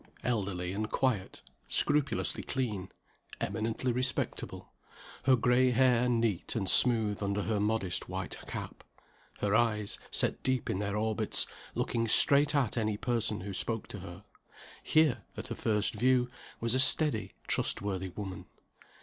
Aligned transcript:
Elderly 0.23 0.71
and 0.71 0.89
quiet; 0.89 1.43
scrupulously 1.67 2.41
clean; 2.41 2.89
eminently 3.39 3.91
respectable; 3.91 4.73
her 5.25 5.35
gray 5.35 5.69
hair 5.69 6.09
neat 6.09 6.55
and 6.55 6.67
smooth 6.67 7.21
under 7.21 7.43
her 7.43 7.59
modest 7.59 8.09
white 8.09 8.35
cap; 8.47 8.83
her 9.41 9.53
eyes, 9.53 9.99
set 10.09 10.41
deep 10.41 10.71
in 10.71 10.79
their 10.79 10.97
orbits, 10.97 11.45
looking 11.75 12.07
straight 12.07 12.55
at 12.55 12.77
any 12.77 12.97
person 12.97 13.41
who 13.41 13.53
spoke 13.53 13.87
to 13.89 13.99
her 13.99 14.23
here, 14.81 15.21
at 15.37 15.51
a 15.51 15.55
first 15.55 15.93
view, 15.93 16.31
was 16.59 16.73
a 16.73 16.79
steady, 16.79 17.33
trust 17.47 17.79
worthy 17.83 18.09
woman. 18.09 18.47